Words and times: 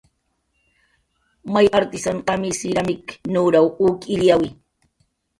May 1.55 1.67
artisan 1.79 2.17
qamish 2.27 2.57
siramik 2.61 3.05
nuraw 3.33 3.67
uk 3.87 3.99
illyawi 4.13 4.49